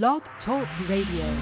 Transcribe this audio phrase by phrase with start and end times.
[0.00, 1.36] Blog Talk Radio.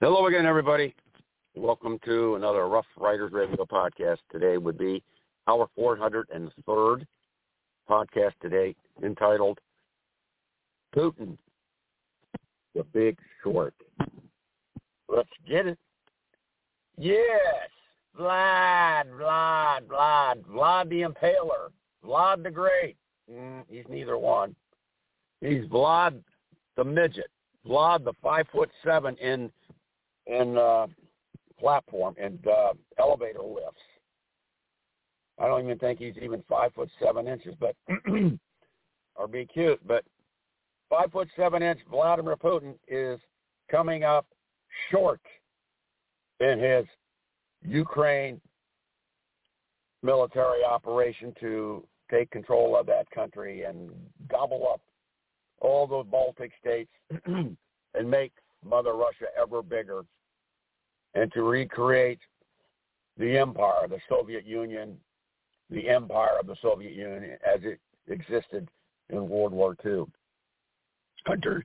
[0.00, 0.94] Hello again, everybody.
[1.56, 4.18] Welcome to another Rough Riders Radio podcast.
[4.30, 5.02] Today would be
[5.48, 7.06] our 403rd
[7.90, 9.58] podcast today, entitled
[10.94, 11.36] Putin,
[12.76, 13.74] the Big Short.
[15.08, 15.78] Let's get it.
[16.98, 17.68] Yes,
[18.18, 21.70] Vlad, Vlad, Vlad, Vlad the Impaler,
[22.04, 22.96] Vlad the Great.
[23.30, 24.54] Mm, he's neither one.
[25.40, 26.22] He's Vlad
[26.76, 27.30] the Midget,
[27.66, 29.50] Vlad the five foot seven in
[30.26, 30.86] in uh,
[31.58, 33.82] platform and uh, elevator lifts.
[35.38, 37.76] I don't even think he's even five foot seven inches, but
[39.16, 39.80] or be cute.
[39.86, 40.04] But
[40.88, 43.20] five foot seven inch Vladimir Putin is
[43.70, 44.26] coming up
[44.90, 45.20] short
[46.40, 46.84] in his
[47.64, 48.40] Ukraine
[50.02, 53.90] military operation to take control of that country and
[54.30, 54.80] gobble up
[55.60, 56.90] all the Baltic states
[57.26, 58.32] and make
[58.64, 60.04] Mother Russia ever bigger
[61.14, 62.20] and to recreate
[63.16, 64.96] the empire, the Soviet Union,
[65.70, 68.68] the empire of the Soviet Union as it existed
[69.10, 70.04] in World War II
[71.28, 71.64] under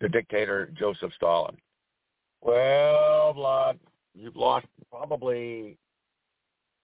[0.00, 1.56] the dictator Joseph Stalin.
[2.40, 3.78] Well, Vlad,
[4.14, 5.76] you've lost probably,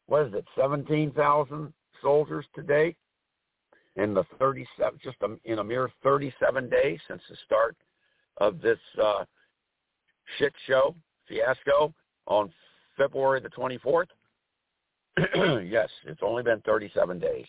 [0.07, 1.73] what is it, 17,000
[2.03, 2.97] soldiers to date
[3.97, 7.77] in the 37, just in a mere 37 days since the start
[8.39, 9.25] of this uh,
[10.39, 10.95] shit show,
[11.29, 11.95] fiasco
[12.27, 12.53] on
[12.97, 14.07] February the 24th.
[15.65, 17.47] yes, it's only been 37 days.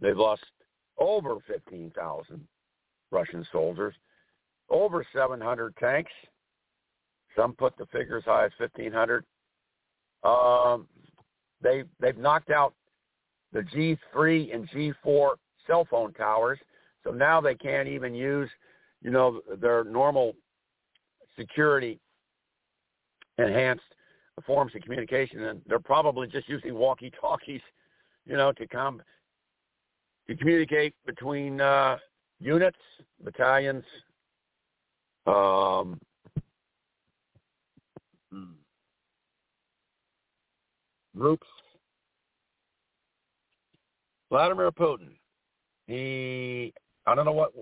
[0.00, 0.44] They've lost
[0.98, 2.46] over 15,000
[3.10, 3.94] Russian soldiers,
[4.70, 6.12] over 700 tanks.
[7.36, 9.24] Some put the figure as high as 1,500.
[10.22, 10.86] Um,
[11.62, 12.74] they they've knocked out
[13.52, 15.30] the G3 and G4
[15.66, 16.58] cell phone towers,
[17.04, 18.50] so now they can't even use,
[19.02, 20.34] you know, their normal
[21.38, 21.98] security
[23.38, 23.82] enhanced
[24.46, 27.60] forms of communication, and they're probably just using walkie-talkies,
[28.26, 29.02] you know, to come
[30.26, 31.98] to communicate between uh,
[32.40, 32.78] units,
[33.22, 33.84] battalions,
[35.26, 36.00] um,
[41.16, 41.46] groups.
[44.30, 45.10] Vladimir Putin,
[45.86, 46.72] he,
[47.06, 47.52] I don't know what,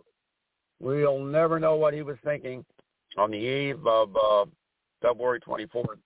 [0.80, 2.64] we'll never know what he was thinking
[3.18, 4.44] on the eve of uh,
[5.02, 5.98] February 24th,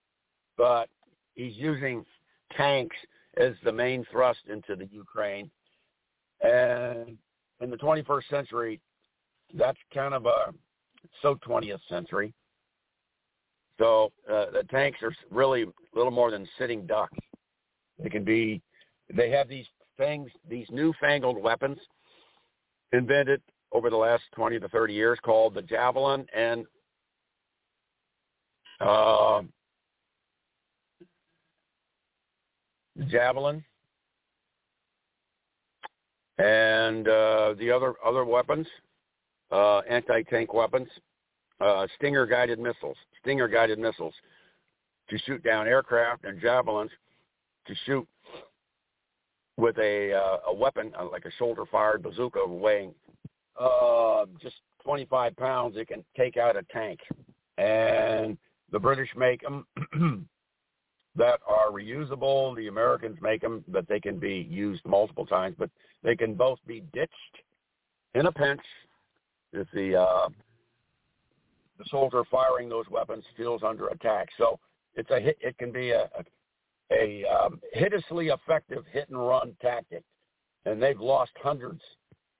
[0.56, 0.88] but
[1.34, 2.04] he's using
[2.56, 2.96] tanks
[3.36, 5.50] as the main thrust into the Ukraine.
[6.42, 7.16] And
[7.60, 8.80] in the 21st century,
[9.54, 10.52] that's kind of a
[11.22, 12.32] so 20th century.
[13.78, 17.18] So uh, the tanks are really little more than sitting ducks.
[18.02, 18.62] They can be,
[19.14, 19.66] they have these
[19.98, 21.78] things, these newfangled weapons
[22.92, 23.42] invented
[23.72, 26.64] over the last 20 to 30 years called the Javelin and
[28.80, 29.42] uh,
[33.08, 33.64] Javelin
[36.38, 38.66] and uh, the other other weapons,
[39.50, 40.88] uh, anti-tank weapons,
[41.60, 44.14] uh, Stinger guided missiles, Stinger guided missiles
[45.08, 46.90] to shoot down aircraft and javelins
[47.66, 48.06] to shoot
[49.56, 52.92] with a uh, a weapon uh, like a shoulder fired bazooka weighing
[53.58, 55.76] uh, just 25 pounds.
[55.76, 57.00] It can take out a tank,
[57.58, 58.36] and
[58.70, 59.66] the British make them
[61.16, 62.54] that are reusable.
[62.56, 65.70] The Americans make them that they can be used multiple times, but
[66.02, 67.12] they can both be ditched
[68.14, 68.60] in a pinch
[69.52, 70.28] if the uh,
[71.78, 74.28] the soldier firing those weapons feels under attack.
[74.38, 74.58] So
[74.94, 76.08] it's a hit, it can be a
[76.90, 80.02] a, um, hideously effective hit and run tactic,
[80.64, 81.80] and they've lost hundreds,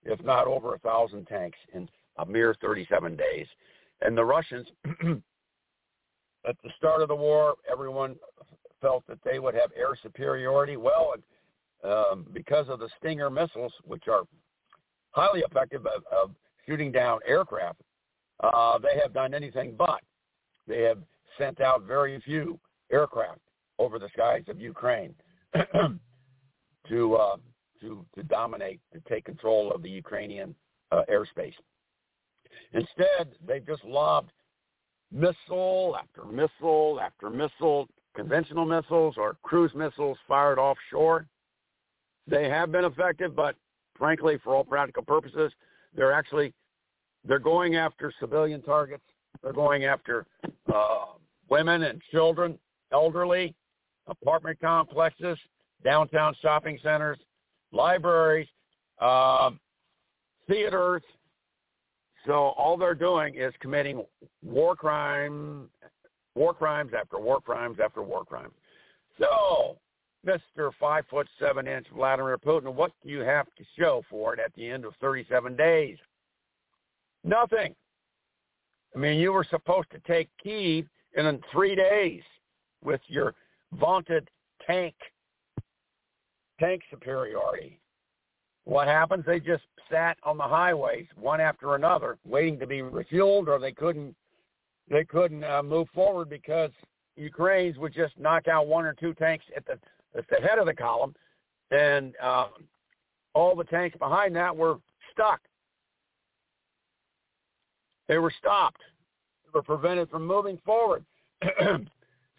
[0.04, 1.88] if not over a thousand tanks in
[2.18, 3.46] a mere 37 days.
[4.02, 4.66] And the Russians,
[6.46, 8.16] at the start of the war, everyone
[8.80, 10.76] felt that they would have air superiority.
[10.76, 11.14] Well,
[11.82, 14.22] um, because of the Stinger missiles, which are
[15.10, 16.34] highly effective of, of
[16.66, 17.80] shooting down aircraft,
[18.40, 20.00] uh, they have done anything but.
[20.66, 20.98] They have
[21.38, 22.58] sent out very few
[22.90, 23.40] aircraft
[23.78, 25.14] over the skies of Ukraine
[26.88, 27.36] to uh,
[27.80, 30.54] to to dominate, to take control of the Ukrainian
[30.92, 31.54] uh, airspace.
[32.72, 34.32] Instead, they've just lobbed
[35.12, 41.26] missile after missile after missile conventional missiles or cruise missiles fired offshore.
[42.26, 43.56] They have been effective, but
[43.96, 45.52] frankly, for all practical purposes,
[45.94, 46.52] they're actually
[47.26, 49.02] they're going after civilian targets.
[49.42, 50.26] They're going after
[50.72, 51.06] uh,
[51.48, 52.58] women and children
[52.92, 53.54] elderly,
[54.06, 55.38] apartment complexes,
[55.84, 57.18] downtown shopping centers,
[57.72, 58.48] libraries,
[59.00, 59.60] um,
[60.48, 61.02] theaters.
[62.26, 64.04] So all they're doing is committing
[64.42, 65.68] war crime,
[66.34, 68.54] war crimes after war crimes after war crimes.
[69.18, 69.78] So,
[70.26, 70.70] Mr.
[70.80, 74.52] Five foot seven inch Vladimir Putin, what do you have to show for it at
[74.54, 75.98] the end of 37 days?
[77.26, 77.74] Nothing.
[78.94, 80.86] I mean, you were supposed to take Kiev
[81.16, 82.22] in three days
[82.84, 83.34] with your
[83.72, 84.28] vaunted
[84.64, 84.94] tank
[86.60, 87.78] tank superiority.
[88.64, 89.24] What happens?
[89.26, 93.72] They just sat on the highways one after another, waiting to be refueled, or they
[93.72, 94.14] couldn't
[94.88, 96.70] they couldn't uh, move forward because
[97.16, 99.78] Ukrainians would just knock out one or two tanks at the
[100.16, 101.14] at the head of the column,
[101.72, 102.46] and uh,
[103.34, 104.76] all the tanks behind that were
[105.12, 105.40] stuck.
[108.08, 108.82] They were stopped.
[109.44, 111.04] They were prevented from moving forward.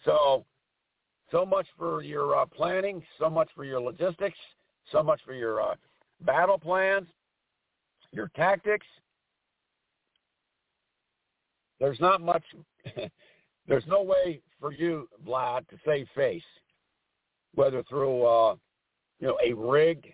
[0.06, 0.46] so,
[1.32, 4.38] so much for your uh, planning, so much for your logistics,
[4.92, 5.76] so much for your uh,
[6.22, 7.08] battle plans,
[8.12, 8.86] your tactics.
[11.80, 12.44] There's not much.
[13.68, 16.44] there's no way for you, Vlad, to save face,
[17.54, 18.56] whether through uh,
[19.20, 20.08] you know a rigged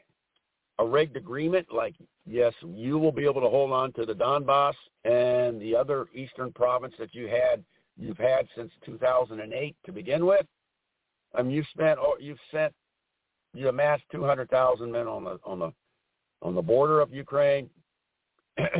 [0.83, 1.95] a rigged agreement, like
[2.25, 4.73] yes, you will be able to hold on to the Donbass
[5.05, 7.63] and the other eastern province that you had
[7.97, 10.45] you've had since 2008 to begin with.
[11.35, 12.73] I mean, you've spent oh, you've sent
[13.53, 15.71] you amassed 200,000 men on the on the
[16.41, 17.69] on the border of Ukraine.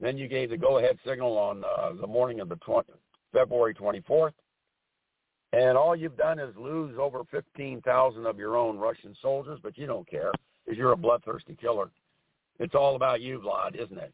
[0.00, 2.92] then you gave the go-ahead signal on uh, the morning of the 20,
[3.32, 4.32] February 24th.
[5.52, 9.86] And all you've done is lose over 15,000 of your own Russian soldiers, but you
[9.86, 10.32] don't care
[10.66, 11.90] because you're a bloodthirsty killer.
[12.58, 14.12] It's all about you, Vlad, isn't it?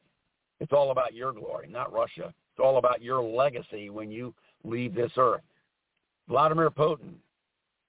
[0.61, 2.27] It's all about your glory, not Russia.
[2.53, 4.35] It's all about your legacy when you
[4.65, 5.43] leave this earth.
[6.29, 7.15] Vladimir Putin,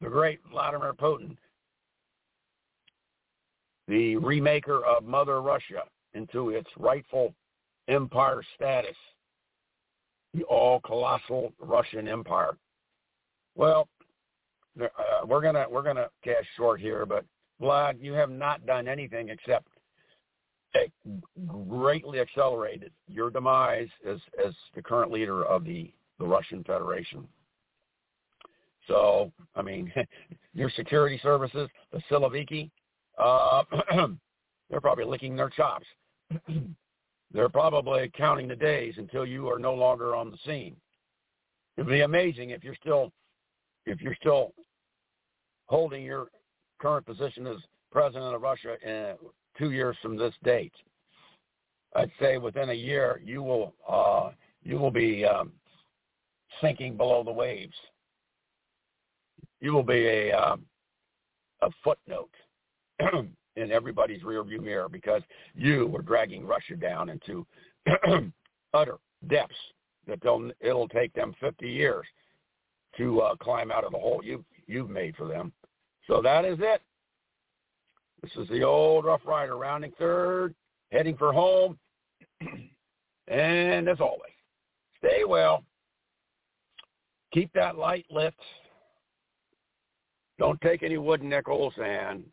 [0.02, 1.38] the great Vladimir Putin,
[3.88, 5.84] the remaker of Mother Russia
[6.14, 7.34] into its rightful
[7.88, 8.96] empire status,
[10.34, 12.58] the all colossal Russian Empire.
[13.56, 13.88] Well,
[14.82, 14.88] uh,
[15.26, 17.24] we're gonna we're gonna cash short here, but
[17.64, 19.68] Vlad, you have not done anything except
[21.48, 27.28] greatly accelerated your demise as as the current leader of the the Russian Federation.
[28.88, 29.92] So, I mean,
[30.54, 32.70] your security services, the Siloviki,
[33.18, 33.64] uh,
[34.70, 35.86] they're probably licking their chops.
[37.34, 40.76] they're probably counting the days until you are no longer on the scene.
[41.78, 43.12] It'd be amazing if you're still
[43.86, 44.54] if you're still
[45.66, 46.28] holding your
[46.80, 47.58] current position as
[47.92, 49.16] president of Russia in
[49.58, 50.74] two years from this date.
[51.96, 54.32] I'd say within a year you will uh,
[54.64, 55.52] you will be um,
[56.62, 57.76] sinking below the waves.
[59.62, 60.66] You will be a um,
[61.62, 62.32] a footnote
[63.56, 65.22] in everybody's rearview mirror because
[65.56, 67.46] you were dragging Russia down into
[68.74, 68.98] utter
[69.28, 69.56] depths
[70.08, 72.06] that they'll, it'll take them 50 years
[72.98, 75.52] to uh, climb out of the hole you've, you've made for them.
[76.08, 76.82] So that is it.
[78.22, 80.56] This is the old Rough Rider rounding third,
[80.92, 81.78] heading for home.
[83.28, 84.34] and as always,
[84.98, 85.64] stay well.
[87.34, 88.36] Keep that light lit.
[90.40, 92.24] Don't take any wooden nickels and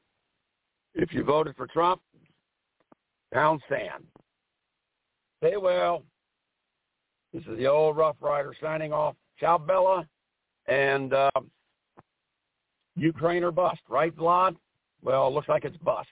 [0.94, 2.00] if you voted for Trump,
[3.32, 4.04] pound sand.
[5.38, 6.02] Stay well.
[7.32, 9.14] This is the old Rough Rider signing off.
[9.38, 10.06] Ciao, Bella.
[10.66, 11.30] And uh,
[12.96, 14.56] Ukraine or bust, right, Vlad?
[15.02, 16.10] Well, it looks like it's bust.